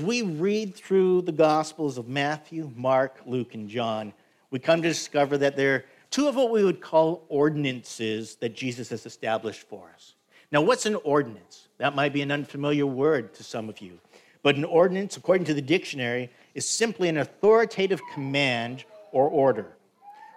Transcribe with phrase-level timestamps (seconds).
[0.00, 4.12] we read through the Gospels of Matthew, Mark, Luke, and John,
[4.50, 8.54] we come to discover that there are two of what we would call ordinances that
[8.54, 10.14] Jesus has established for us.
[10.52, 11.68] Now, what's an ordinance?
[11.78, 13.98] That might be an unfamiliar word to some of you.
[14.42, 19.76] But an ordinance, according to the dictionary, is simply an authoritative command or order.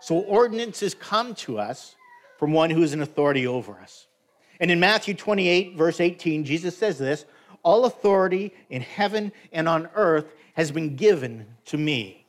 [0.01, 1.95] So, ordinances come to us
[2.37, 4.07] from one who is an authority over us.
[4.59, 7.25] And in Matthew 28, verse 18, Jesus says this
[7.63, 12.25] all authority in heaven and on earth has been given to me.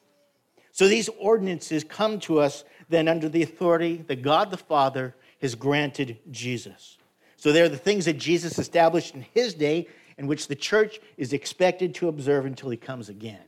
[0.72, 5.54] So these ordinances come to us then under the authority that God the Father has
[5.54, 6.98] granted Jesus.
[7.36, 11.32] So they're the things that Jesus established in his day and which the church is
[11.32, 13.42] expected to observe until he comes again.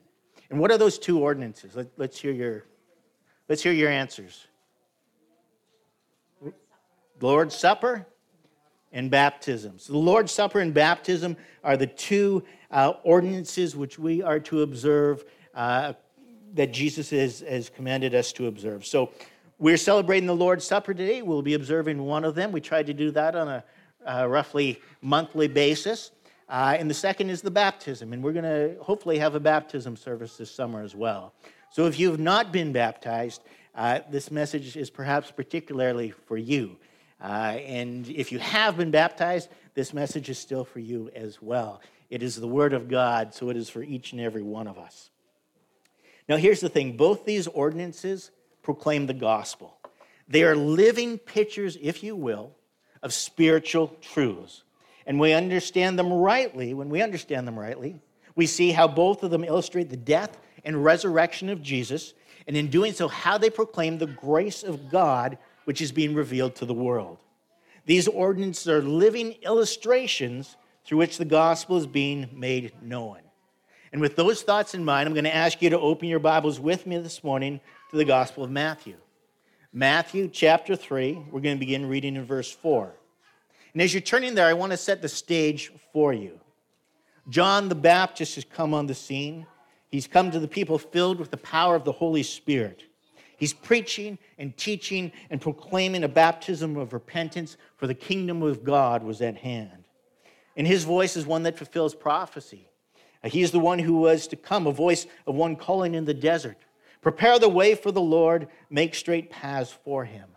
[0.50, 1.74] And what are those two ordinances?
[1.74, 2.64] Let, us hear your
[3.48, 4.46] let's hear your answers.
[7.20, 8.06] Lord's Supper
[8.92, 9.78] and baptism.
[9.78, 14.62] So the Lord's Supper and baptism are the two uh, ordinances which we are to
[14.62, 15.94] observe uh,
[16.54, 18.86] that Jesus has, has commanded us to observe.
[18.86, 19.12] So
[19.58, 21.22] we're celebrating the Lord's Supper today.
[21.22, 22.52] We'll be observing one of them.
[22.52, 23.64] We try to do that on a
[24.06, 26.12] uh, roughly monthly basis.
[26.48, 28.12] Uh, and the second is the baptism.
[28.12, 31.34] And we're going to hopefully have a baptism service this summer as well.
[31.70, 33.42] So if you've not been baptized,
[33.74, 36.76] uh, this message is perhaps particularly for you.
[37.20, 41.80] Uh, and if you have been baptized, this message is still for you as well.
[42.10, 44.78] It is the Word of God, so it is for each and every one of
[44.78, 45.10] us.
[46.28, 48.30] Now, here's the thing both these ordinances
[48.62, 49.78] proclaim the gospel.
[50.28, 52.52] They are living pictures, if you will,
[53.02, 54.64] of spiritual truths.
[55.06, 56.74] And we understand them rightly.
[56.74, 58.00] When we understand them rightly,
[58.34, 62.12] we see how both of them illustrate the death and resurrection of Jesus,
[62.48, 66.54] and in doing so, how they proclaim the grace of God which is being revealed
[66.54, 67.18] to the world.
[67.86, 73.18] These ordinances are living illustrations through which the gospel is being made known.
[73.92, 76.60] And with those thoughts in mind, I'm going to ask you to open your Bibles
[76.60, 78.94] with me this morning to the Gospel of Matthew.
[79.72, 82.94] Matthew chapter 3, we're going to begin reading in verse 4.
[83.72, 86.38] And as you're turning there, I want to set the stage for you.
[87.28, 89.46] John the Baptist has come on the scene.
[89.88, 92.84] He's come to the people filled with the power of the Holy Spirit.
[93.36, 99.02] He's preaching and teaching and proclaiming a baptism of repentance, for the kingdom of God
[99.02, 99.84] was at hand.
[100.56, 102.68] And his voice is one that fulfills prophecy.
[103.22, 106.06] Uh, he is the one who was to come, a voice of one calling in
[106.06, 106.56] the desert.
[107.02, 110.28] Prepare the way for the Lord, make straight paths for him.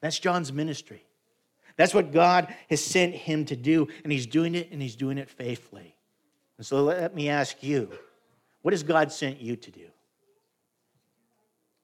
[0.00, 1.04] That's John's ministry.
[1.76, 5.18] That's what God has sent him to do, and he's doing it, and he's doing
[5.18, 5.94] it faithfully.
[6.56, 7.90] And so let me ask you
[8.62, 9.86] what has God sent you to do?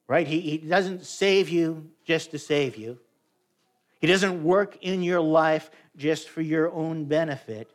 [0.08, 0.26] Right?
[0.26, 2.98] He, he doesn't save you just to save you.
[4.00, 7.70] He doesn't work in your life just for your own benefit.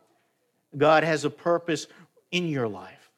[0.76, 1.86] God has a purpose
[2.30, 3.10] in your life.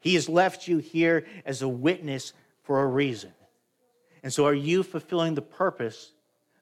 [0.00, 2.32] He has left you here as a witness
[2.62, 3.32] for a reason.
[4.22, 6.12] And so, are you fulfilling the purpose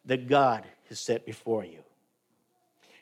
[0.04, 1.78] that God has set before you?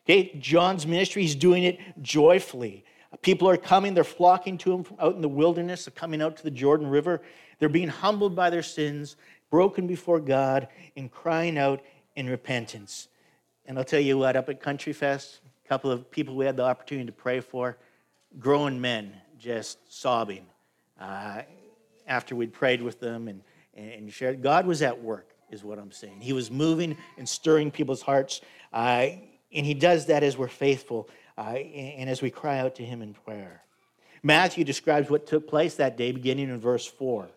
[0.05, 2.85] Okay, John's ministry, he's doing it joyfully.
[3.23, 6.37] People are coming, they're flocking to him from out in the wilderness, they're coming out
[6.37, 7.23] to the Jordan River.
[7.59, 9.17] They're being humbled by their sins,
[9.51, 11.83] broken before God, and crying out
[12.15, 13.09] in repentance.
[13.67, 16.57] And I'll tell you what, up at Country Fest, a couple of people we had
[16.57, 17.77] the opportunity to pray for,
[18.39, 20.47] grown men just sobbing
[21.01, 21.43] uh,
[22.07, 23.43] after we'd prayed with them and,
[23.75, 24.43] and shared.
[24.43, 26.21] God was at work, is what I'm saying.
[26.21, 28.41] He was moving and stirring people's hearts.
[28.73, 29.09] Uh,
[29.53, 33.03] and He does that as we're faithful uh, and as we cry out to Him
[33.03, 33.63] in prayer.
[34.23, 37.29] Matthew describes what took place that day, beginning in verse 4.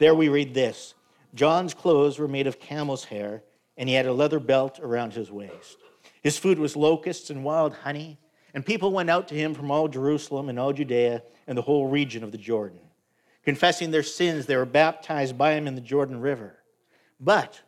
[0.00, 0.94] There we read this
[1.34, 3.44] John's clothes were made of camel's hair,
[3.76, 5.76] and he had a leather belt around his waist.
[6.22, 8.18] His food was locusts and wild honey,
[8.54, 11.86] and people went out to him from all Jerusalem and all Judea and the whole
[11.86, 12.80] region of the Jordan.
[13.44, 16.56] Confessing their sins, they were baptized by him in the Jordan River.
[17.20, 17.60] But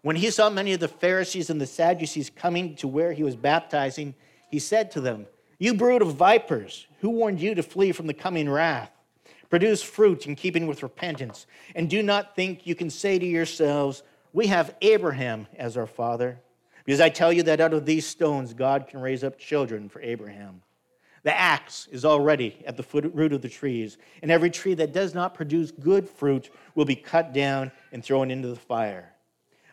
[0.00, 3.36] when he saw many of the Pharisees and the Sadducees coming to where he was
[3.36, 4.14] baptizing,
[4.50, 5.26] he said to them,
[5.58, 8.90] You brood of vipers, who warned you to flee from the coming wrath?
[9.54, 11.46] Produce fruit in keeping with repentance.
[11.76, 14.02] And do not think you can say to yourselves,
[14.32, 16.40] We have Abraham as our father.
[16.84, 20.02] Because I tell you that out of these stones, God can raise up children for
[20.02, 20.62] Abraham.
[21.22, 24.92] The axe is already at the foot, root of the trees, and every tree that
[24.92, 29.12] does not produce good fruit will be cut down and thrown into the fire.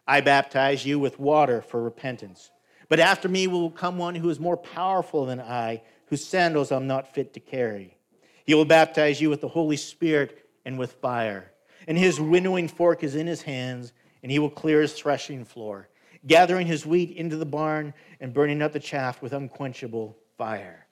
[0.08, 2.52] I baptize you with water for repentance.
[2.88, 6.86] But after me will come one who is more powerful than I, whose sandals I'm
[6.86, 7.98] not fit to carry.
[8.46, 11.52] He will baptize you with the Holy Spirit and with fire.
[11.88, 13.94] And his winnowing fork is in his hands,
[14.24, 15.88] and he will clear his threshing floor,
[16.26, 20.86] gathering his wheat into the barn and burning up the chaff with unquenchable fire.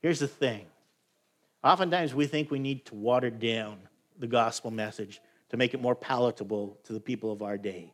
[0.00, 0.66] Here's the thing
[1.62, 3.78] Oftentimes, we think we need to water down
[4.18, 5.20] the gospel message
[5.50, 7.92] to make it more palatable to the people of our day.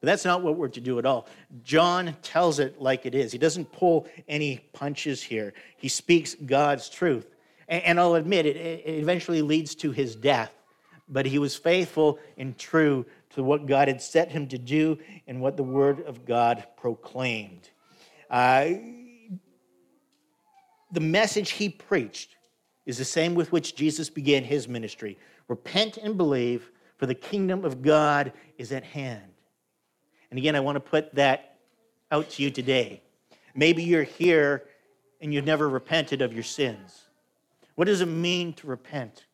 [0.00, 1.26] But that's not what we're to do at all.
[1.62, 3.32] John tells it like it is.
[3.32, 7.26] He doesn't pull any punches here, he speaks God's truth.
[7.68, 10.52] And I'll admit, it, eventually leads to his death.
[11.08, 15.40] But he was faithful and true to what God had set him to do and
[15.40, 17.68] what the word of God proclaimed.
[18.30, 18.70] Uh,
[20.92, 22.36] the message he preached
[22.86, 25.18] is the same with which Jesus began his ministry
[25.48, 29.32] repent and believe, for the kingdom of God is at hand.
[30.30, 31.58] And again, I want to put that
[32.10, 33.02] out to you today.
[33.54, 34.64] Maybe you're here
[35.20, 37.03] and you've never repented of your sins.
[37.74, 39.26] What does it mean to repent?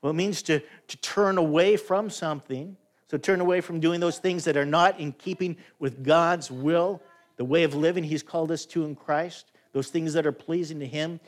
[0.00, 2.76] Well, it means to, to turn away from something.
[3.08, 7.02] So, turn away from doing those things that are not in keeping with God's will,
[7.36, 10.80] the way of living He's called us to in Christ, those things that are pleasing
[10.80, 11.20] to Him.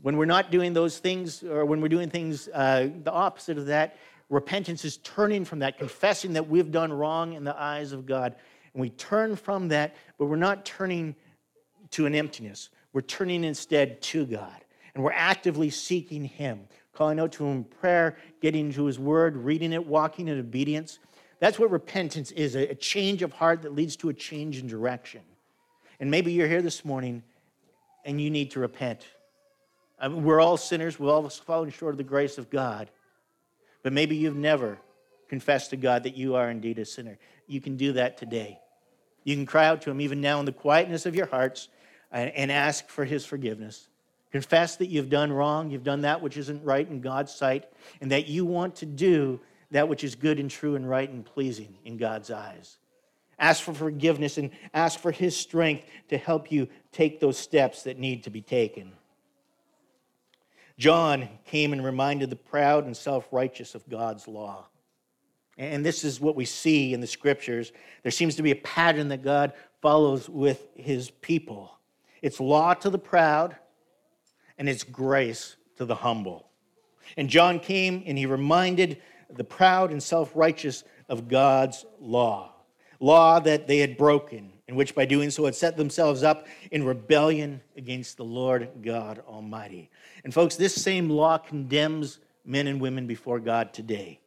[0.00, 3.66] When we're not doing those things, or when we're doing things uh, the opposite of
[3.66, 3.96] that,
[4.30, 8.34] repentance is turning from that, confessing that we've done wrong in the eyes of God.
[8.72, 11.14] And we turn from that, but we're not turning
[11.90, 12.70] to an emptiness.
[12.92, 14.61] We're turning instead to God.
[14.94, 16.60] And we're actively seeking Him,
[16.92, 20.98] calling out to Him in prayer, getting into His Word, reading it, walking in obedience.
[21.40, 25.22] That's what repentance is a change of heart that leads to a change in direction.
[25.98, 27.22] And maybe you're here this morning
[28.04, 29.06] and you need to repent.
[29.98, 32.90] I mean, we're all sinners, we've all fallen short of the grace of God.
[33.82, 34.78] But maybe you've never
[35.28, 37.18] confessed to God that you are indeed a sinner.
[37.46, 38.58] You can do that today.
[39.24, 41.68] You can cry out to Him even now in the quietness of your hearts
[42.10, 43.88] and ask for His forgiveness.
[44.32, 47.66] Confess that you've done wrong, you've done that which isn't right in God's sight,
[48.00, 49.40] and that you want to do
[49.70, 52.78] that which is good and true and right and pleasing in God's eyes.
[53.38, 57.98] Ask for forgiveness and ask for His strength to help you take those steps that
[57.98, 58.92] need to be taken.
[60.78, 64.66] John came and reminded the proud and self righteous of God's law.
[65.58, 67.72] And this is what we see in the scriptures.
[68.02, 69.52] There seems to be a pattern that God
[69.82, 71.72] follows with his people
[72.22, 73.56] it's law to the proud,
[74.58, 76.48] and it's grace to the humble.
[77.16, 79.00] And John came and he reminded
[79.30, 82.52] the proud and self righteous of God's law,
[83.00, 86.84] law that they had broken, in which by doing so had set themselves up in
[86.84, 89.90] rebellion against the Lord God Almighty.
[90.24, 94.20] And folks, this same law condemns men and women before God today.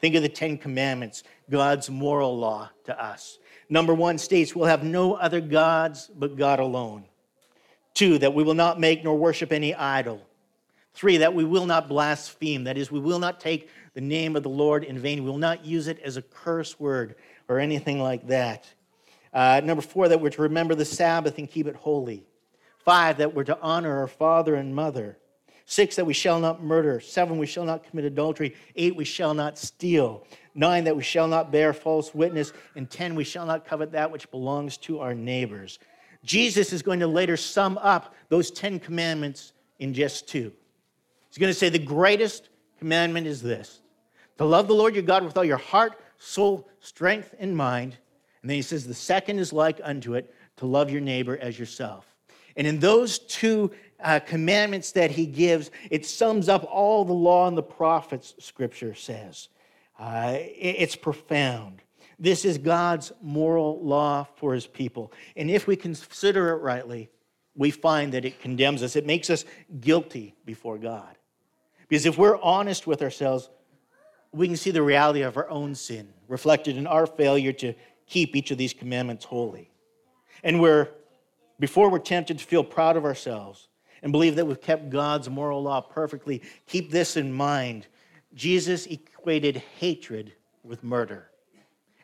[0.00, 3.38] Think of the Ten Commandments, God's moral law to us.
[3.68, 7.04] Number one states, We'll have no other gods but God alone.
[7.94, 10.20] Two, that we will not make nor worship any idol.
[10.94, 12.64] Three, that we will not blaspheme.
[12.64, 15.24] That is, we will not take the name of the Lord in vain.
[15.24, 17.14] We will not use it as a curse word
[17.48, 18.66] or anything like that.
[19.32, 22.24] Uh, number four, that we're to remember the Sabbath and keep it holy.
[22.84, 25.18] Five, that we're to honor our father and mother.
[25.64, 27.00] Six, that we shall not murder.
[27.00, 28.54] Seven, we shall not commit adultery.
[28.76, 30.26] Eight, we shall not steal.
[30.54, 32.52] Nine, that we shall not bear false witness.
[32.74, 35.78] And ten, we shall not covet that which belongs to our neighbors.
[36.24, 40.52] Jesus is going to later sum up those Ten Commandments in just two.
[41.28, 42.48] He's going to say the greatest
[42.78, 43.80] commandment is this
[44.38, 47.96] to love the Lord your God with all your heart, soul, strength, and mind.
[48.42, 51.58] And then he says the second is like unto it to love your neighbor as
[51.58, 52.06] yourself.
[52.56, 53.70] And in those two
[54.00, 58.94] uh, commandments that he gives, it sums up all the law and the prophets, scripture
[58.94, 59.48] says.
[59.98, 61.82] Uh, it's profound.
[62.18, 65.12] This is God's moral law for his people.
[65.36, 67.10] And if we consider it rightly,
[67.54, 68.96] we find that it condemns us.
[68.96, 69.44] It makes us
[69.80, 71.16] guilty before God.
[71.88, 73.50] Because if we're honest with ourselves,
[74.32, 77.74] we can see the reality of our own sin reflected in our failure to
[78.06, 79.70] keep each of these commandments holy.
[80.42, 80.88] And we're,
[81.60, 83.68] before we're tempted to feel proud of ourselves
[84.02, 87.86] and believe that we've kept God's moral law perfectly, keep this in mind.
[88.34, 90.32] Jesus equated hatred
[90.64, 91.30] with murder,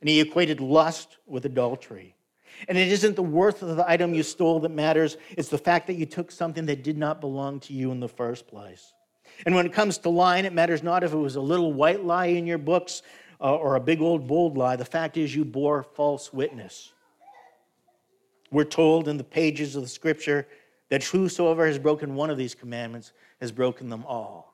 [0.00, 2.14] and he equated lust with adultery.
[2.68, 5.86] And it isn't the worth of the item you stole that matters, it's the fact
[5.86, 8.94] that you took something that did not belong to you in the first place.
[9.46, 12.04] And when it comes to lying, it matters not if it was a little white
[12.04, 13.02] lie in your books
[13.40, 14.76] uh, or a big old bold lie.
[14.76, 16.92] The fact is, you bore false witness.
[18.50, 20.46] We're told in the pages of the scripture
[20.88, 24.47] that whosoever has broken one of these commandments has broken them all.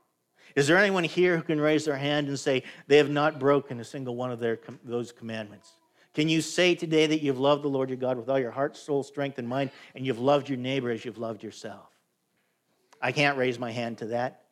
[0.55, 3.81] Is there anyone here who can raise their hand and say they have not broken
[3.81, 5.73] a single one of their, those commandments?
[6.15, 8.77] Can you say today that you've loved the Lord your God with all your heart,
[8.77, 11.89] soul, strength, and mind, and you've loved your neighbor as you've loved yourself?
[13.03, 14.45] I can't raise my hand to that.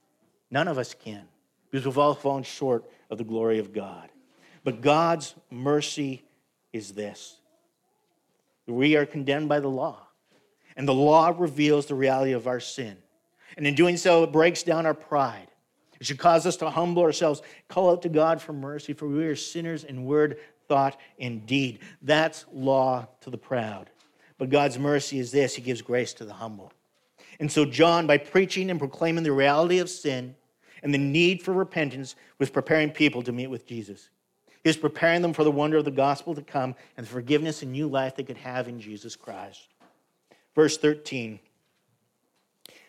[0.51, 1.23] None of us can,
[1.71, 4.11] because we've all fallen short of the glory of God.
[4.65, 6.25] But God's mercy
[6.73, 7.39] is this
[8.67, 10.07] we are condemned by the law,
[10.77, 12.97] and the law reveals the reality of our sin.
[13.57, 15.49] And in doing so, it breaks down our pride.
[16.03, 19.25] It should cause us to humble ourselves, call out to God for mercy, for we
[19.25, 21.79] are sinners in word, thought, and deed.
[22.03, 23.89] That's law to the proud.
[24.37, 26.73] But God's mercy is this He gives grace to the humble.
[27.39, 30.35] And so, John, by preaching and proclaiming the reality of sin
[30.83, 34.09] and the need for repentance, was preparing people to meet with Jesus.
[34.65, 37.63] He was preparing them for the wonder of the gospel to come and the forgiveness
[37.63, 39.69] and new life they could have in Jesus Christ.
[40.57, 41.39] Verse 13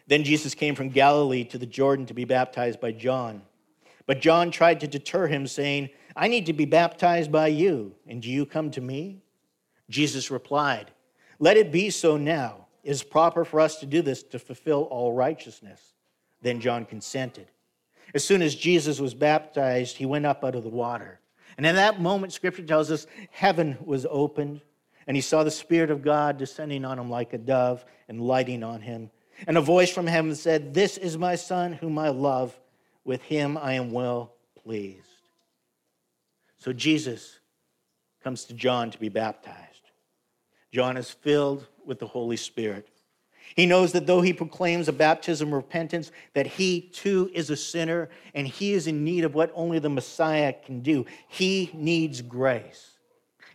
[0.08, 3.42] Then Jesus came from Galilee to the Jordan to be baptized by John.
[4.06, 8.22] But John tried to deter him, saying, I need to be baptized by you, and
[8.22, 9.22] do you come to me?
[9.90, 10.92] Jesus replied,
[11.40, 12.68] Let it be so now.
[12.84, 15.94] It is proper for us to do this to fulfill all righteousness.
[16.42, 17.48] Then John consented.
[18.14, 21.20] As soon as Jesus was baptized, he went up out of the water.
[21.58, 24.62] And in that moment, scripture tells us heaven was opened,
[25.08, 28.64] and he saw the Spirit of God descending on him like a dove and lighting
[28.64, 29.10] on him.
[29.48, 32.58] And a voice from heaven said, This is my Son, whom I love.
[33.06, 34.34] With him I am well
[34.64, 35.08] pleased.
[36.58, 37.40] So Jesus
[38.24, 39.92] comes to John to be baptized.
[40.72, 42.88] John is filled with the Holy Spirit.
[43.56, 47.58] He knows that though he proclaims a baptism of repentance, that he too is a
[47.58, 51.06] sinner and he is in need of what only the Messiah can do.
[51.28, 52.98] He needs grace.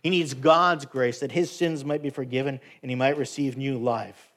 [0.03, 3.77] He needs God's grace that his sins might be forgiven and he might receive new
[3.77, 4.28] life.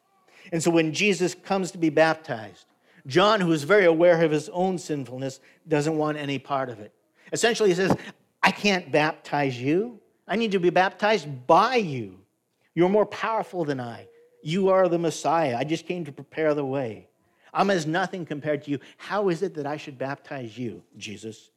[0.50, 2.66] And so when Jesus comes to be baptized,
[3.06, 6.92] John, who is very aware of his own sinfulness, doesn't want any part of it.
[7.32, 7.96] Essentially, he says,
[8.42, 10.00] I can't baptize you.
[10.26, 12.18] I need to be baptized by you.
[12.74, 14.08] You're more powerful than I.
[14.42, 15.56] You are the Messiah.
[15.56, 17.08] I just came to prepare the way.
[17.54, 18.78] I'm as nothing compared to you.
[18.96, 21.50] How is it that I should baptize you, Jesus?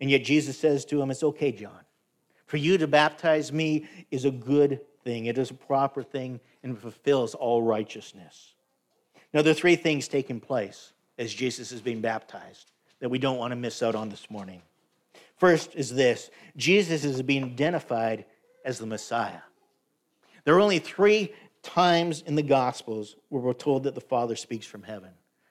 [0.00, 1.80] And yet Jesus says to him, It's okay, John.
[2.46, 6.78] For you to baptize me is a good thing, it is a proper thing, and
[6.78, 8.54] fulfills all righteousness.
[9.32, 13.38] Now, there are three things taking place as Jesus is being baptized that we don't
[13.38, 14.62] want to miss out on this morning.
[15.36, 18.24] First is this Jesus is being identified
[18.64, 19.40] as the Messiah.
[20.44, 24.66] There are only three times in the Gospels where we're told that the Father speaks
[24.66, 25.10] from heaven.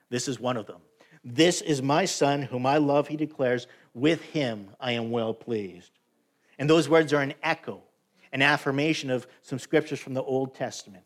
[0.10, 0.82] This is one of them.
[1.24, 3.68] This is my Son, whom I love, he declares.
[3.94, 5.91] With him I am well pleased.
[6.58, 7.82] And those words are an echo,
[8.31, 11.03] an affirmation of some scriptures from the Old Testament.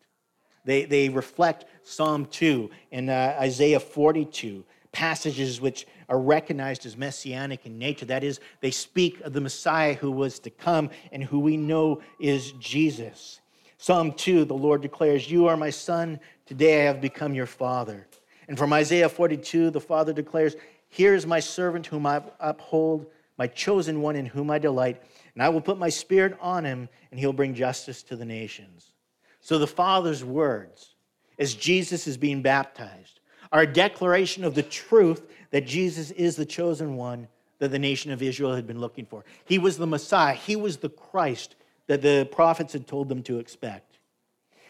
[0.64, 7.66] They, they reflect Psalm 2 and uh, Isaiah 42, passages which are recognized as messianic
[7.66, 8.06] in nature.
[8.06, 12.02] That is, they speak of the Messiah who was to come and who we know
[12.20, 13.40] is Jesus.
[13.78, 18.06] Psalm 2, the Lord declares, You are my son, today I have become your father.
[18.48, 20.56] And from Isaiah 42, the Father declares,
[20.88, 23.06] Here is my servant whom I uphold,
[23.38, 25.02] my chosen one in whom I delight,
[25.36, 28.92] and I will put my spirit on him, and he'll bring justice to the nations.
[29.40, 30.94] So the Father's words,
[31.38, 33.20] as Jesus is being baptized,
[33.52, 37.28] are a declaration of the truth that Jesus is the chosen one
[37.58, 39.26] that the nation of Israel had been looking for.
[39.44, 41.54] He was the Messiah, he was the Christ
[41.86, 43.98] that the prophets had told them to expect.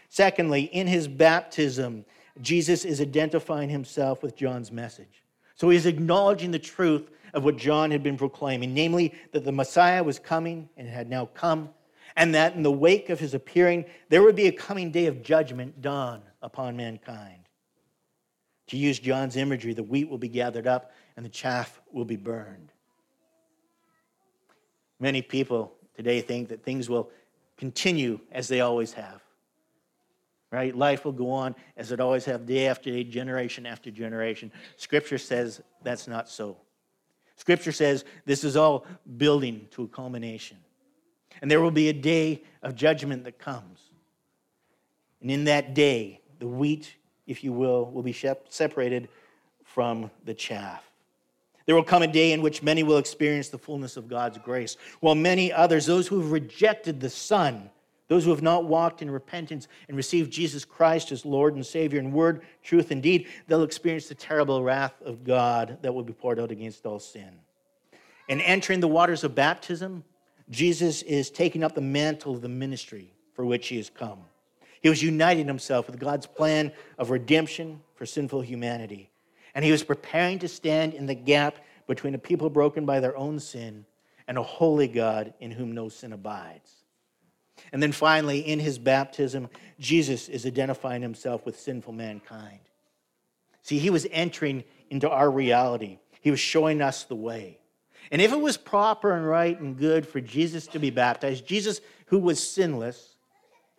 [0.08, 2.04] Secondly, in his baptism,
[2.40, 5.22] Jesus is identifying himself with John's message.
[5.54, 10.02] So he's acknowledging the truth of what John had been proclaiming, namely that the Messiah
[10.02, 11.68] was coming and had now come,
[12.16, 15.22] and that in the wake of his appearing, there would be a coming day of
[15.22, 17.42] judgment dawn upon mankind.
[18.68, 22.16] To use John's imagery, the wheat will be gathered up and the chaff will be
[22.16, 22.72] burned.
[24.98, 27.10] Many people today think that things will
[27.58, 29.20] continue as they always have.
[30.50, 30.74] Right?
[30.74, 34.50] Life will go on as it always have, day after day, generation after generation.
[34.78, 36.56] Scripture says that's not so.
[37.36, 40.56] Scripture says this is all building to a culmination.
[41.40, 43.80] And there will be a day of judgment that comes.
[45.20, 46.94] And in that day, the wheat,
[47.26, 48.16] if you will, will be
[48.48, 49.08] separated
[49.64, 50.82] from the chaff.
[51.66, 54.76] There will come a day in which many will experience the fullness of God's grace,
[55.00, 57.70] while many others, those who have rejected the Son,
[58.08, 61.98] those who have not walked in repentance and received Jesus Christ as Lord and Savior
[61.98, 66.12] in word, truth, and deed, they'll experience the terrible wrath of God that will be
[66.12, 67.30] poured out against all sin.
[68.28, 70.04] In entering the waters of baptism,
[70.50, 74.20] Jesus is taking up the mantle of the ministry for which he has come.
[74.80, 79.10] He was uniting himself with God's plan of redemption for sinful humanity
[79.56, 83.16] and he was preparing to stand in the gap between a people broken by their
[83.16, 83.86] own sin
[84.28, 86.75] and a holy God in whom no sin abides.
[87.72, 89.48] And then finally, in his baptism,
[89.78, 92.60] Jesus is identifying himself with sinful mankind.
[93.62, 97.58] See, he was entering into our reality, he was showing us the way.
[98.12, 101.80] And if it was proper and right and good for Jesus to be baptized, Jesus
[102.06, 103.16] who was sinless,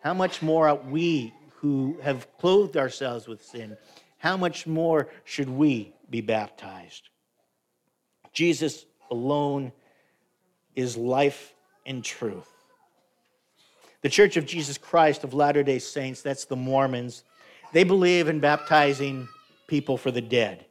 [0.00, 3.76] how much more are we who have clothed ourselves with sin
[4.18, 7.08] how much more should we be baptized?
[8.32, 9.72] Jesus alone
[10.74, 11.54] is life
[11.86, 12.50] and truth.
[14.02, 17.24] The Church of Jesus Christ of Latter day Saints, that's the Mormons,
[17.72, 19.28] they believe in baptizing
[19.66, 20.66] people for the dead.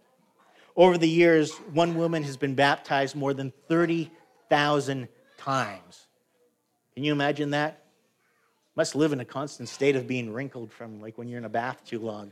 [0.76, 5.08] Over the years, one woman has been baptized more than 30,000
[5.38, 6.08] times.
[6.94, 7.84] Can you imagine that?
[8.76, 11.50] Must live in a constant state of being wrinkled from like when you're in a
[11.50, 12.32] bath too long.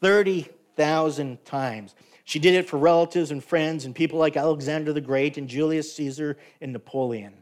[0.00, 1.94] 30,000 times.
[2.24, 5.94] She did it for relatives and friends and people like Alexander the Great and Julius
[5.94, 7.32] Caesar and Napoleon.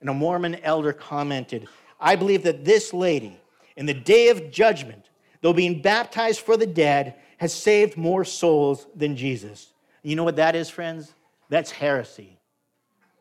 [0.00, 1.68] And a Mormon elder commented,
[2.02, 3.40] I believe that this lady,
[3.76, 5.08] in the day of judgment,
[5.40, 9.72] though being baptized for the dead, has saved more souls than Jesus.
[10.02, 11.14] You know what that is, friends?
[11.48, 12.38] That's heresy.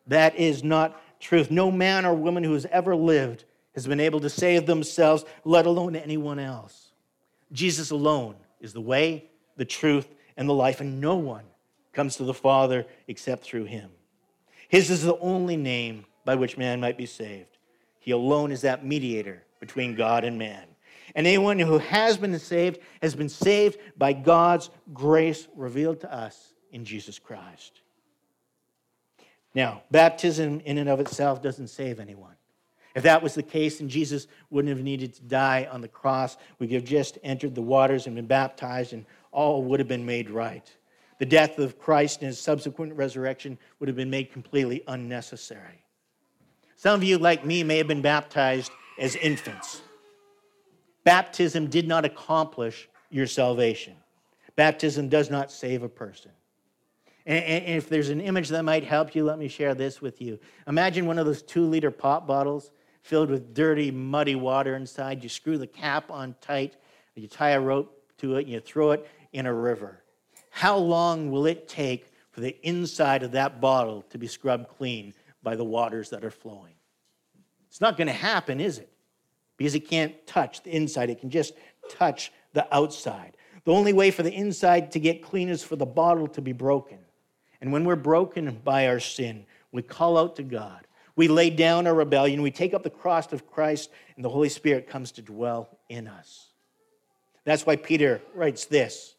[0.08, 1.52] That is not truth.
[1.52, 3.46] No man or woman who has ever lived
[3.76, 6.92] has been able to save themselves, let alone anyone else.
[7.52, 10.08] Jesus alone is the way, the truth,
[10.38, 11.44] and the life, and no one
[11.94, 13.92] comes to the Father except through him.
[14.70, 17.58] His is the only name by which man might be saved.
[18.02, 20.66] He alone is that mediator between God and man.
[21.16, 26.54] And anyone who has been saved has been saved by God's grace revealed to us
[26.72, 27.82] in Jesus Christ.
[29.54, 32.36] Now, baptism in and of itself doesn't save anyone.
[32.96, 36.38] If that was the case, then Jesus wouldn't have needed to die on the cross.
[36.60, 40.06] We could have just entered the waters and been baptized, and all would have been
[40.06, 40.70] made right.
[41.20, 45.86] The death of Christ and his subsequent resurrection would have been made completely unnecessary.
[46.82, 49.84] Some of you, like me, may have been baptized as infants.
[51.04, 53.96] Baptism did not accomplish your salvation.
[54.56, 56.32] Baptism does not save a person.
[57.28, 60.40] And, if there's an image that might help you, let me share this with you.
[60.66, 62.72] Imagine one of those two liter pop bottles
[63.04, 65.22] filled with dirty, muddy water inside.
[65.22, 66.78] You screw the cap on tight,
[67.14, 70.02] you tie a rope to it, and you throw it in a river.
[70.50, 75.14] How long will it take for the inside of that bottle to be scrubbed clean
[75.44, 76.74] by the waters that are flowing?
[77.70, 78.92] It's not going to happen, is it?
[79.58, 81.54] Because it can't touch the inside, it can just
[81.90, 83.38] touch the outside.
[83.64, 86.52] The only way for the inside to get clean is for the bottle to be
[86.52, 86.98] broken.
[87.62, 90.88] And when we're broken by our sin, we call out to God.
[91.16, 92.42] We lay down our rebellion.
[92.42, 96.08] We take up the cross of Christ, and the Holy Spirit comes to dwell in
[96.08, 96.48] us.
[97.44, 99.16] That's why Peter writes this.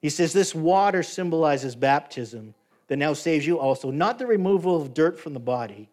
[0.00, 2.54] He says, This water symbolizes baptism
[2.88, 5.88] that now saves you also, not the removal of dirt from the body,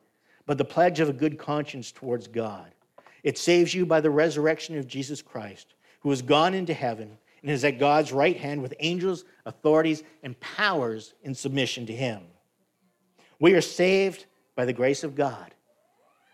[0.46, 2.74] but the pledge of a good conscience towards God.
[3.24, 7.52] It saves you by the resurrection of Jesus Christ, who has gone into heaven and
[7.52, 12.22] is at God's right hand with angels, authorities, and powers in submission to him.
[13.40, 14.26] We are saved
[14.56, 15.54] by the grace of God.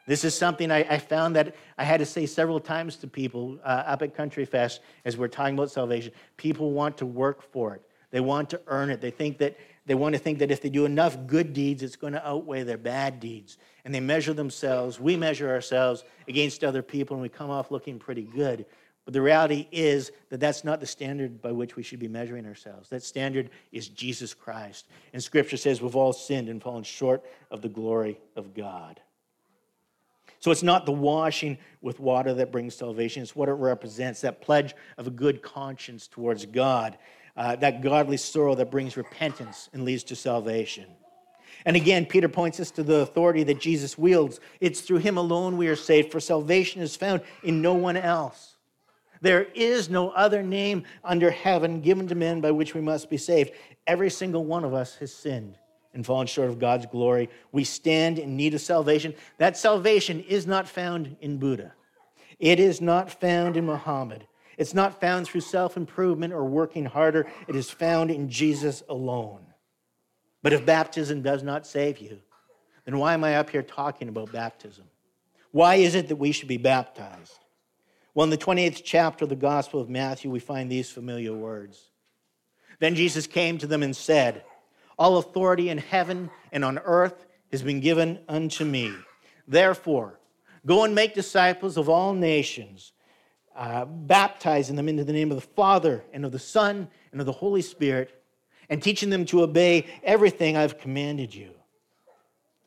[0.08, 3.60] This is something I, I found that I had to say several times to people
[3.64, 6.12] uh, up at Country Fest as we're talking about salvation.
[6.36, 7.84] People want to work for it.
[8.10, 9.02] They want to earn it.
[9.02, 9.56] They think that
[9.90, 12.62] they want to think that if they do enough good deeds, it's going to outweigh
[12.62, 13.58] their bad deeds.
[13.84, 17.98] And they measure themselves, we measure ourselves against other people, and we come off looking
[17.98, 18.68] pretty good.
[19.04, 22.46] But the reality is that that's not the standard by which we should be measuring
[22.46, 22.88] ourselves.
[22.90, 24.86] That standard is Jesus Christ.
[25.12, 29.02] And Scripture says we've all sinned and fallen short of the glory of God.
[30.40, 34.40] So it's not the washing with water that brings salvation, it's what it represents that
[34.40, 36.96] pledge of a good conscience towards God
[37.40, 40.86] uh, that godly sorrow that brings repentance and leads to salvation.
[41.66, 44.42] And again, Peter points us to the authority that Jesus wields.
[44.60, 48.58] It's through him alone we are saved, for salvation is found in no one else.
[49.22, 53.18] There is no other name under heaven given to men by which we must be
[53.18, 53.52] saved.
[53.88, 55.58] Every single one of us has sinned
[55.94, 57.30] and fallen short of God's glory.
[57.54, 59.16] We stand in need of salvation.
[59.38, 61.72] That salvation is not found in Buddha,
[62.38, 64.28] it is not found in Muhammad.
[64.60, 69.46] It's not found through self improvement or working harder, it is found in Jesus alone.
[70.44, 72.20] But if baptism does not save you,
[72.84, 74.84] then why am I up here talking about baptism?
[75.52, 77.40] Why is it that we should be baptized?
[78.14, 81.90] Well, in the 28th chapter of the Gospel of Matthew, we find these familiar words.
[82.80, 84.44] Then Jesus came to them and said,
[84.98, 88.94] All authority in heaven and on earth has been given unto me.
[89.48, 90.20] Therefore,
[90.66, 92.92] go and make disciples of all nations
[93.60, 97.28] uh, baptizing them into the name of the Father and of the Son and of
[97.28, 98.24] the Holy Spirit,
[98.70, 101.52] and teaching them to obey everything I've commanded you.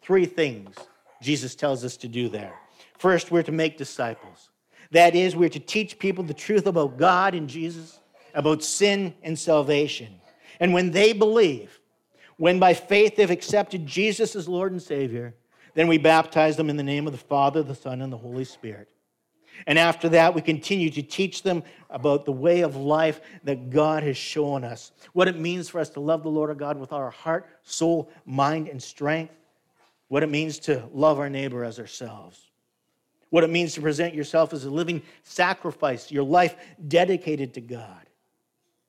[0.02, 0.76] Three things
[1.22, 2.52] Jesus tells us to do there.
[2.98, 4.50] First, we're to make disciples.
[4.90, 7.98] That is, we're to teach people the truth about God and Jesus,
[8.34, 10.20] about sin and salvation.
[10.60, 11.80] And when they believe,
[12.36, 15.34] when by faith they've accepted Jesus as Lord and Savior,
[15.72, 18.44] then we baptize them in the name of the Father, the Son, and the Holy
[18.44, 18.91] Spirit.
[19.66, 24.02] And after that, we continue to teach them about the way of life that God
[24.02, 26.92] has shown us, what it means for us to love the Lord our God with
[26.92, 29.34] our heart, soul, mind, and strength,
[30.08, 32.50] what it means to love our neighbor as ourselves,
[33.30, 36.56] what it means to present yourself as a living sacrifice, your life
[36.88, 38.06] dedicated to God.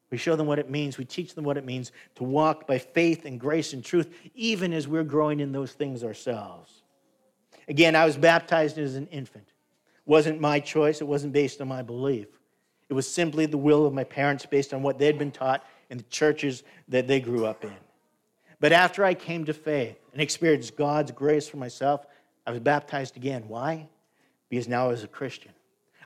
[0.10, 0.98] We show them what it means.
[0.98, 4.72] We teach them what it means to walk by faith and grace and truth, even
[4.72, 6.84] as we're growing in those things ourselves.
[7.68, 9.53] Again, I was baptized as an infant
[10.06, 12.28] wasn't my choice, it wasn't based on my belief.
[12.90, 15.98] It was simply the will of my parents based on what they'd been taught in
[15.98, 17.74] the churches that they grew up in.
[18.60, 22.06] But after I came to faith and experienced God's grace for myself,
[22.46, 23.44] I was baptized again.
[23.48, 23.88] Why?
[24.50, 25.52] Because now I was a Christian.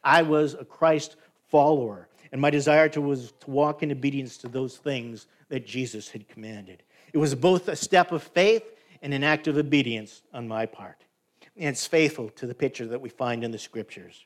[0.03, 1.17] I was a Christ
[1.49, 6.09] follower, and my desire to, was to walk in obedience to those things that Jesus
[6.09, 6.83] had commanded.
[7.13, 8.63] It was both a step of faith
[9.01, 11.06] and an act of obedience on my part
[11.57, 14.25] and it's faithful to the picture that we find in the scriptures.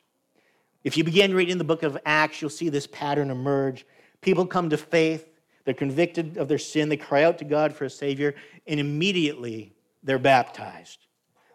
[0.84, 3.86] If you begin reading the book of Acts, you'll see this pattern emerge.
[4.20, 5.28] People come to faith,
[5.64, 8.34] they're convicted of their sin, they cry out to God for a Savior,
[8.66, 11.06] and immediately they're baptized.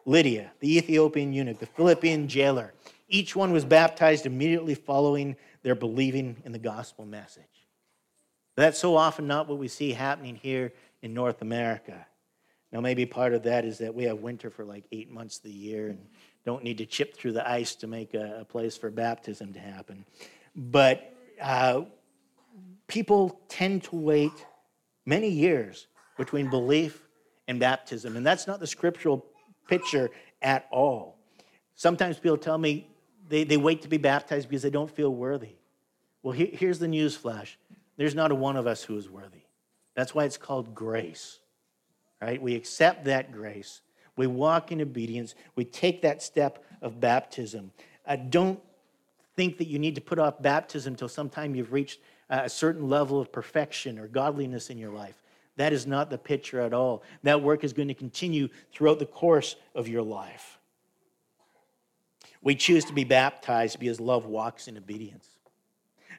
[0.06, 2.74] Lydia, the Ethiopian eunuch, the Philippian jailer,
[3.10, 7.44] each one was baptized immediately following their believing in the gospel message.
[8.56, 12.08] That's so often not what we see happening here in North America.
[12.72, 15.44] Now, maybe part of that is that we have winter for like eight months of
[15.44, 16.00] the year and
[16.46, 19.60] don't need to chip through the ice to make a, a place for baptism to
[19.60, 20.06] happen.
[20.56, 21.84] But uh,
[22.88, 24.32] people tend to wait
[25.06, 27.08] many years between belief
[27.48, 29.26] and baptism, and that's not the scriptural
[29.68, 30.10] picture
[30.42, 31.18] at all.
[31.76, 32.88] Sometimes people tell me
[33.30, 35.56] they, they wait to be baptized because they don't feel worthy.
[36.24, 37.58] Well, here, here's the news flash
[37.96, 39.42] there's not a one of us who is worthy.
[39.96, 41.40] That's why it's called grace
[42.22, 42.42] right?
[42.42, 43.82] We accept that grace.
[44.16, 45.36] We walk in obedience.
[45.56, 47.72] We take that step of baptism.
[48.06, 48.60] I don't
[49.36, 52.00] think that you need to put off baptism until sometime you've reached
[52.30, 55.22] a certain level of perfection or godliness in your life.
[55.56, 57.04] That is not the picture at all.
[57.24, 60.60] That work is going to continue throughout the course of your life.
[62.42, 65.28] We choose to be baptized because love walks in obedience.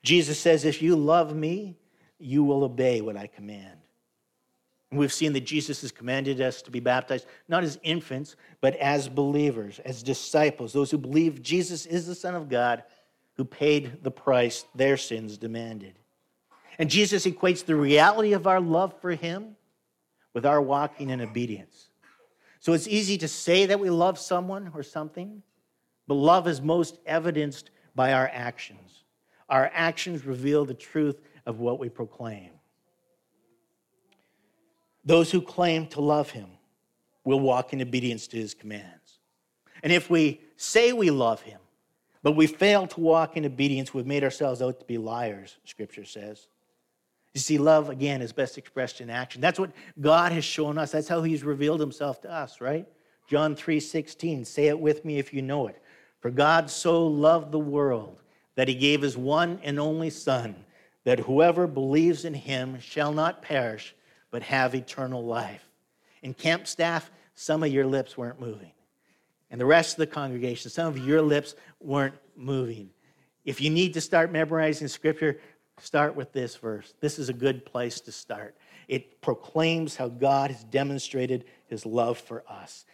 [0.02, 1.76] Jesus says, If you love me,
[2.18, 3.78] you will obey what I command.
[4.90, 9.08] We've seen that Jesus has commanded us to be baptized, not as infants, but as
[9.08, 12.82] believers, as disciples, those who believe Jesus is the Son of God
[13.36, 15.98] who paid the price their sins demanded.
[16.78, 19.56] And Jesus equates the reality of our love for him
[20.32, 21.90] with our walking in obedience.
[22.60, 25.42] So it's easy to say that we love someone or something,
[26.06, 29.04] but love is most evidenced by our actions.
[29.48, 32.50] Our actions reveal the truth of what we proclaim.
[35.04, 36.48] Those who claim to love him
[37.24, 39.18] will walk in obedience to his commands.
[39.82, 41.60] And if we say we love him,
[42.22, 46.04] but we fail to walk in obedience, we've made ourselves out to be liars, scripture
[46.04, 46.48] says.
[47.34, 49.40] You see, love, again, is best expressed in action.
[49.40, 50.90] That's what God has shown us.
[50.90, 52.86] That's how he's revealed himself to us, right?
[53.28, 54.44] John 3 16.
[54.44, 55.80] Say it with me if you know it.
[56.20, 58.18] For God so loved the world
[58.56, 60.64] that he gave his one and only Son,
[61.04, 63.94] that whoever believes in him shall not perish,
[64.30, 65.64] but have eternal life.
[66.22, 68.72] And camp staff, some of your lips weren't moving.
[69.50, 72.90] And the rest of the congregation, some of your lips weren't moving.
[73.44, 75.38] If you need to start memorizing scripture,
[75.80, 76.94] start with this verse.
[77.00, 78.56] This is a good place to start.
[78.88, 82.84] It proclaims how God has demonstrated his love for us.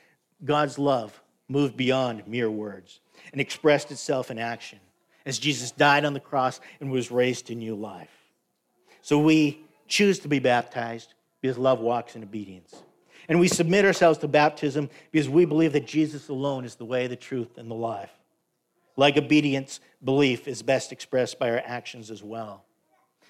[0.44, 3.01] God's love moved beyond mere words
[3.33, 4.79] and expressed itself in action
[5.27, 8.11] as Jesus died on the cross and was raised to new life.
[9.03, 11.13] So we choose to be baptized
[11.45, 12.75] because love walks in obedience.
[13.29, 17.07] And we submit ourselves to baptism because we believe that Jesus alone is the way,
[17.07, 18.13] the truth, and the life.
[18.97, 22.65] Like obedience, belief is best expressed by our actions as well.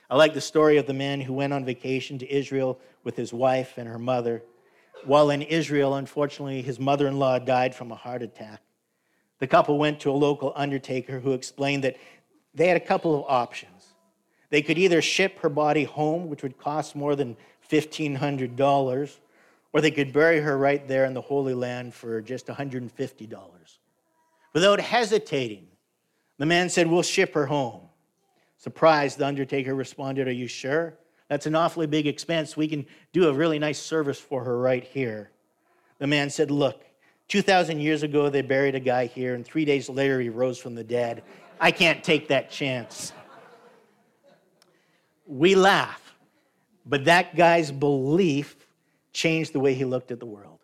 [0.09, 3.33] I like the story of the man who went on vacation to Israel with his
[3.33, 4.45] wife and her mother.
[5.05, 8.61] While in Israel, unfortunately, his mother in law died from a heart attack.
[9.41, 11.97] The couple went to a local undertaker who explained that
[12.55, 13.89] they had a couple of options.
[14.51, 17.37] They could either ship her body home, which would cost more than
[17.71, 19.17] $1,500,
[19.73, 23.79] or they could bury her right there in the Holy Land for just $150.
[24.53, 25.67] Without hesitating,
[26.39, 27.83] the man said, We'll ship her home.
[28.59, 30.95] Surprised, the undertaker responded, Are you sure?
[31.29, 32.57] That's an awfully big expense.
[32.57, 35.31] We can do a really nice service for her right here.
[35.99, 36.85] The man said, Look,
[37.29, 40.75] 2,000 years ago, they buried a guy here, and three days later, he rose from
[40.75, 41.23] the dead.
[41.59, 43.13] I can't take that chance.
[45.27, 46.04] We laugh
[46.87, 48.57] but that guy's belief
[49.13, 50.61] changed the way he looked at the world.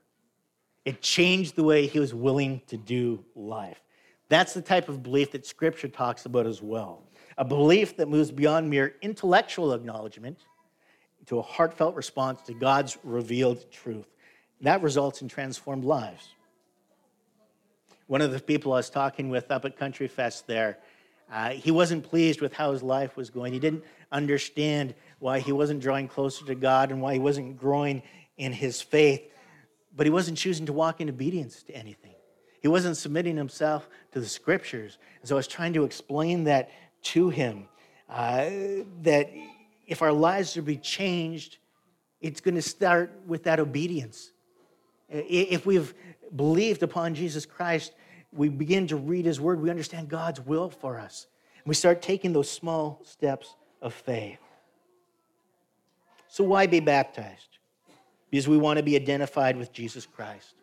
[0.84, 3.80] It changed the way he was willing to do life.
[4.28, 7.02] That's the type of belief that Scripture talks about as well.
[7.36, 10.38] A belief that moves beyond mere intellectual acknowledgement
[11.26, 14.06] to a heartfelt response to God's revealed truth.
[14.60, 16.28] That results in transformed lives.
[18.06, 20.78] One of the people I was talking with up at Country Fest there,
[21.32, 23.52] uh, he wasn't pleased with how his life was going.
[23.52, 28.02] He didn't understand why he wasn't drawing closer to God and why he wasn't growing
[28.36, 29.22] in his faith,
[29.94, 32.14] but he wasn't choosing to walk in obedience to anything.
[32.60, 34.98] He wasn't submitting himself to the scriptures.
[35.20, 36.70] And so I was trying to explain that
[37.02, 37.68] to him
[38.08, 38.50] uh,
[39.02, 39.30] that
[39.86, 41.58] if our lives are to be changed,
[42.20, 44.32] it's going to start with that obedience.
[45.08, 45.94] If we've
[46.34, 47.92] believed upon Jesus Christ,
[48.32, 51.26] we begin to read his word, we understand God's will for us.
[51.56, 54.38] And we start taking those small steps of faith.
[56.30, 57.58] So, why be baptized?
[58.30, 60.54] Because we want to be identified with Jesus Christ.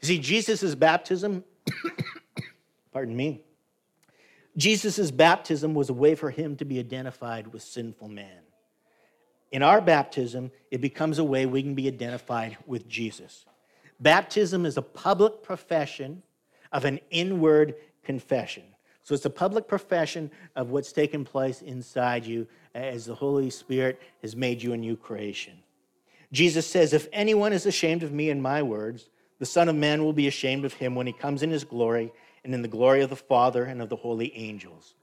[0.00, 1.42] You see, Jesus' baptism,
[2.92, 3.42] pardon me,
[4.56, 8.42] Jesus' baptism was a way for him to be identified with sinful man.
[9.50, 13.46] In our baptism, it becomes a way we can be identified with Jesus.
[13.98, 16.22] Baptism is a public profession
[16.70, 18.62] of an inward confession.
[19.02, 24.00] So it's a public profession of what's taken place inside you as the Holy Spirit
[24.22, 25.54] has made you a new creation.
[26.32, 29.08] Jesus says, If anyone is ashamed of me and my words,
[29.38, 32.12] the Son of Man will be ashamed of him when he comes in his glory
[32.44, 34.94] and in the glory of the Father and of the holy angels.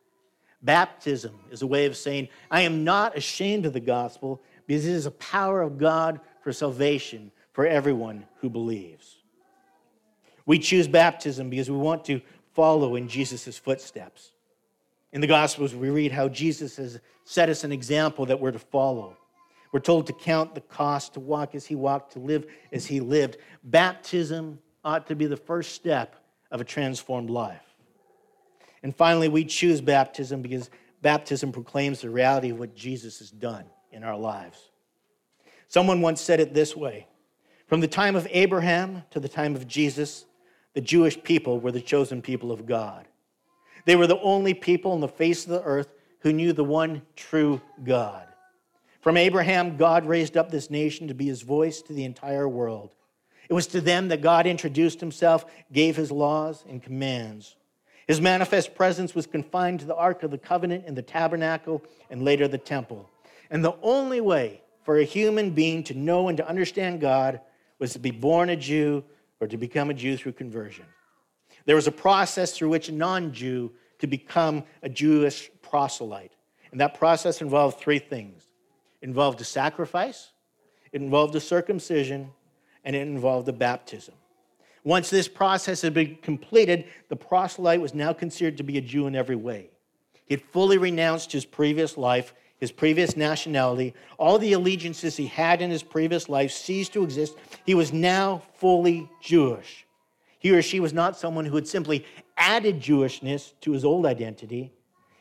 [0.62, 4.94] Baptism is a way of saying, I am not ashamed of the gospel because it
[4.94, 9.18] is a power of God for salvation for everyone who believes.
[10.46, 12.22] We choose baptism because we want to
[12.54, 14.32] follow in Jesus' footsteps.
[15.14, 18.60] In the Gospels, we read how Jesus has set us an example that we're to
[18.60, 19.18] follow.
[19.72, 23.00] We're told to count the cost, to walk as he walked, to live as he
[23.00, 23.38] lived.
[23.64, 26.16] Baptism ought to be the first step
[26.50, 27.62] of a transformed life.
[28.84, 30.70] And finally, we choose baptism because
[31.02, 34.72] baptism proclaims the reality of what Jesus has done in our lives.
[35.68, 37.08] Someone once said it this way
[37.68, 40.26] From the time of Abraham to the time of Jesus,
[40.74, 43.08] the Jewish people were the chosen people of God.
[43.86, 47.02] They were the only people on the face of the earth who knew the one
[47.16, 48.28] true God.
[49.02, 52.94] From Abraham, God raised up this nation to be his voice to the entire world.
[53.50, 57.56] It was to them that God introduced himself, gave his laws and commands.
[58.08, 62.24] His manifest presence was confined to the Ark of the Covenant and the tabernacle and
[62.24, 63.10] later the temple.
[63.50, 67.42] And the only way for a human being to know and to understand God
[67.80, 69.04] was to be born a Jew
[69.40, 70.86] or to become a Jew through conversion.
[71.66, 76.34] There was a process through which a non Jew could become a Jewish proselyte.
[76.72, 78.48] And that process involved three things
[79.02, 80.32] it involved a sacrifice,
[80.92, 82.32] it involved a circumcision,
[82.84, 84.16] and it involved a baptism.
[84.84, 89.06] Once this process had been completed, the proselyte was now considered to be a Jew
[89.06, 89.70] in every way.
[90.26, 95.62] He had fully renounced his previous life, his previous nationality, all the allegiances he had
[95.62, 97.36] in his previous life ceased to exist.
[97.66, 99.86] He was now fully Jewish.
[100.42, 102.04] He or she was not someone who had simply
[102.36, 104.74] added Jewishness to his old identity.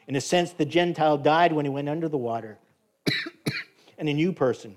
[0.08, 2.58] In a sense, the Gentile died when he went under the water,
[3.98, 4.76] and a new person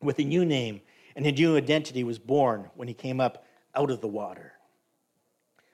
[0.00, 0.80] with a new name
[1.14, 4.54] and a new identity was born when he came up out of the water.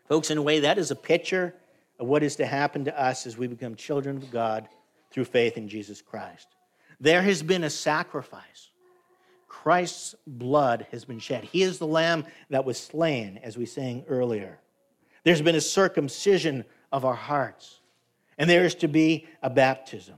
[0.09, 1.55] Folks, in a way, that is a picture
[2.01, 4.69] of what is to happen to us as we become children of God
[5.13, 6.49] through faith in Jesus Christ.
[7.01, 8.71] There has been a sacrifice.
[9.53, 11.45] Christ's blood has been shed.
[11.45, 14.59] He is the lamb that was slain, as we sang earlier.
[15.25, 17.81] There's been a circumcision of our hearts,
[18.39, 20.17] and there is to be a baptism.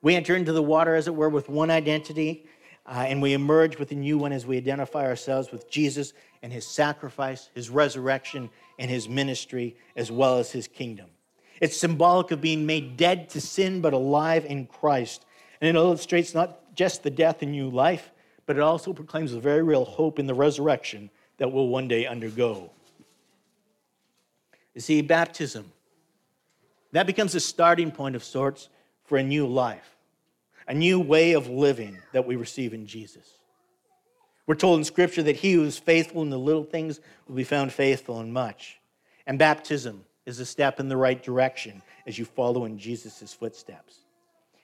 [0.00, 2.46] We enter into the water, as it were, with one identity
[2.86, 6.52] uh, and we emerge with a new one as we identify ourselves with Jesus and
[6.52, 11.06] his sacrifice, his resurrection, and his ministry, as well as his kingdom.
[11.60, 15.26] It's symbolic of being made dead to sin, but alive in Christ.
[15.60, 18.12] And it illustrates not just the death and new life,
[18.46, 22.06] but it also proclaims a very real hope in the resurrection that we'll one day
[22.06, 22.70] undergo.
[24.74, 25.70] You see, baptism,
[26.92, 28.68] that becomes a starting point of sorts
[29.04, 29.96] for a new life
[30.68, 33.38] a new way of living that we receive in Jesus.
[34.46, 37.44] We're told in Scripture that he who is faithful in the little things will be
[37.44, 38.78] found faithful in much.
[39.26, 43.98] And baptism is a step in the right direction as you follow in Jesus' footsteps.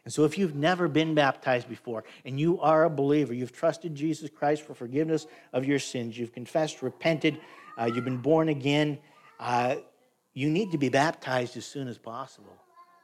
[0.04, 3.94] And so, if you've never been baptized before and you are a believer, you've trusted
[3.94, 7.38] Jesus Christ for forgiveness of your sins, you've confessed, repented,
[7.78, 8.98] uh, you've been born again,
[9.38, 9.76] uh,
[10.34, 12.56] you need to be baptized as soon as possible.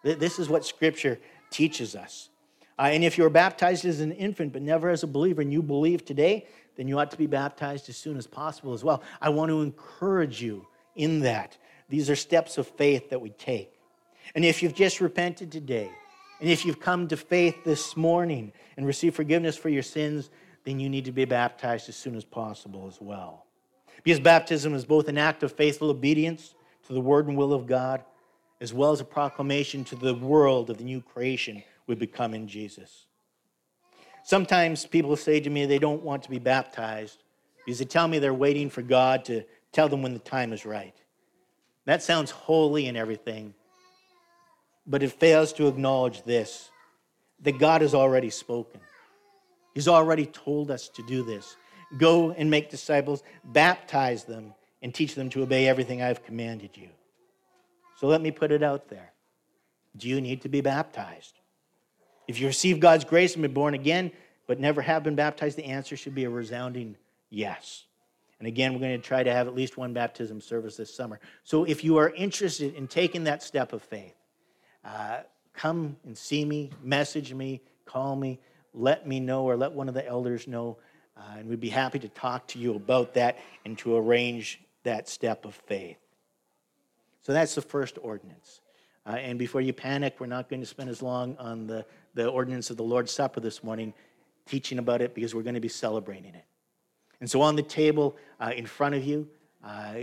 [0.03, 1.19] This is what Scripture
[1.51, 2.31] teaches us.
[2.79, 5.53] Uh, and if you were baptized as an infant but never as a believer and
[5.53, 9.03] you believe today, then you ought to be baptized as soon as possible as well.
[9.21, 11.57] I want to encourage you in that,
[11.89, 13.73] These are steps of faith that we take.
[14.35, 15.91] And if you've just repented today,
[16.41, 20.31] and if you've come to faith this morning and received forgiveness for your sins,
[20.65, 23.47] then you need to be baptized as soon as possible as well.
[24.05, 26.55] Because baptism is both an act of faithful obedience
[26.87, 28.03] to the word and will of God,
[28.61, 32.47] as well as a proclamation to the world of the new creation we become in
[32.47, 33.07] Jesus.
[34.25, 37.23] Sometimes people say to me they don't want to be baptized
[37.65, 40.65] because they tell me they're waiting for God to tell them when the time is
[40.65, 40.95] right.
[41.87, 43.55] That sounds holy and everything,
[44.89, 46.71] but it fails to acknowledge this
[47.41, 48.81] that God has already spoken.
[49.75, 51.57] He's already told us to do this.
[51.97, 56.89] Go and make disciples, baptize them, and teach them to obey everything I've commanded you.
[58.01, 59.13] So let me put it out there.
[59.97, 61.35] Do you need to be baptized?
[62.27, 64.11] If you receive God's grace and been born again,
[64.49, 66.97] but never have been baptized, the answer should be a resounding
[67.31, 67.85] yes.
[68.39, 71.21] And again, we're going to try to have at least one baptism service this summer.
[71.45, 74.15] So if you are interested in taking that step of faith,
[74.89, 75.21] uh,
[75.53, 78.39] come and see me, message me, call me,
[78.73, 80.79] let me know, or let one of the elders know.
[81.17, 85.09] Uh, and we'd be happy to talk to you about that and to arrange that
[85.09, 85.99] step of faith.
[87.23, 88.61] So that's the first ordinance.
[89.05, 92.29] Uh, and before you panic, we're not going to spend as long on the, the
[92.29, 93.93] ordinance of the Lord's Supper this morning
[94.47, 96.45] teaching about it because we're going to be celebrating it.
[97.21, 99.29] And so on the table uh, in front of you,
[99.65, 99.95] uh,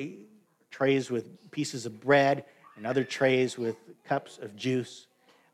[0.70, 5.08] trays with pieces of bread and other trays with cups of juice.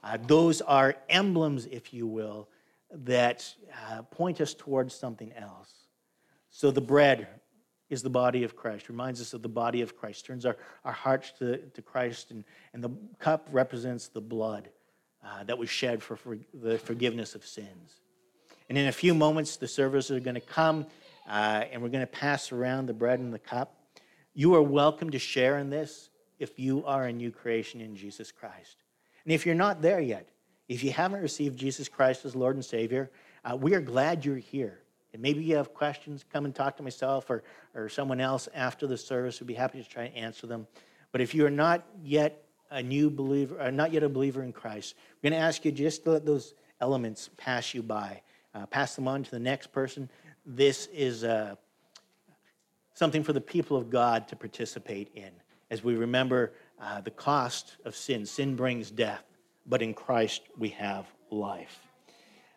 [0.04, 2.48] Uh, those are emblems, if you will,
[2.92, 3.54] that
[3.90, 5.72] uh, point us towards something else.
[6.50, 7.28] So the bread
[7.90, 10.92] is the body of Christ, reminds us of the body of Christ, turns our, our
[10.94, 14.70] hearts to, to Christ, and, and the cup represents the blood
[15.24, 18.02] uh, that was shed for, for the forgiveness of sins.
[18.70, 20.86] And in a few moments, the servers are going to come
[21.30, 23.76] uh, and we're going to pass around the bread and the cup.
[24.34, 26.10] You are welcome to share in this
[26.42, 28.78] if you are a new creation in Jesus Christ.
[29.24, 30.28] And if you're not there yet,
[30.68, 33.12] if you haven't received Jesus Christ as Lord and Savior,
[33.46, 34.80] uh, we are glad you're here.
[35.14, 37.44] And maybe you have questions, come and talk to myself or,
[37.76, 39.40] or someone else after the service.
[39.40, 40.66] We'd be happy to try and answer them.
[41.12, 44.42] But if you are not yet a new believer, or uh, not yet a believer
[44.42, 48.22] in Christ, we're going to ask you just to let those elements pass you by.
[48.56, 50.10] Uh, pass them on to the next person.
[50.46, 51.56] This is uh,
[52.96, 55.32] something for the people of God to participate in
[55.72, 58.28] as we remember uh, the cost of sin.
[58.28, 59.24] Sin brings death
[59.66, 61.88] but in Christ we have life.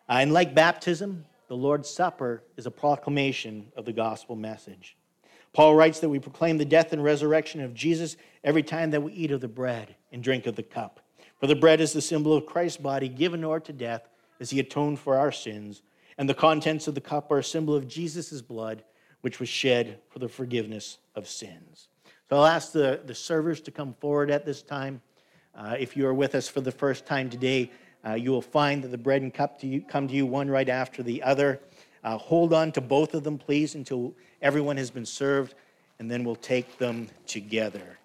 [0.09, 4.97] Uh, and like baptism, the Lord's Supper is a proclamation of the gospel message.
[5.53, 9.13] Paul writes that we proclaim the death and resurrection of Jesus every time that we
[9.13, 10.99] eat of the bread and drink of the cup.
[11.39, 14.59] For the bread is the symbol of Christ's body given over to death as he
[14.59, 15.81] atoned for our sins,
[16.17, 18.83] and the contents of the cup are a symbol of Jesus' blood,
[19.21, 21.87] which was shed for the forgiveness of sins.
[22.29, 25.01] So I'll ask the, the servers to come forward at this time.
[25.53, 27.71] Uh, if you are with us for the first time today,
[28.03, 30.49] uh, you will find that the bread and cup to you, come to you one
[30.49, 31.59] right after the other.
[32.03, 35.53] Uh, hold on to both of them, please, until everyone has been served,
[35.99, 37.99] and then we'll take them together.